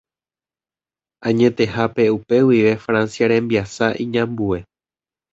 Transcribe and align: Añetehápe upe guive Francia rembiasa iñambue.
Añetehápe 1.27 2.03
upe 2.15 2.37
guive 2.45 2.73
Francia 2.85 3.27
rembiasa 3.31 3.87
iñambue. 4.03 4.59